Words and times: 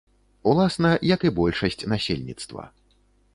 Уласна, 0.51 0.91
як 1.15 1.25
і 1.29 1.33
большасць 1.39 1.79
насельніцтва. 1.93 2.67